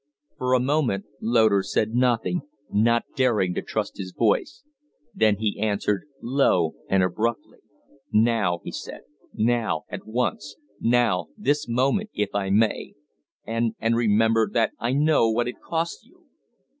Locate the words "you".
16.03-16.25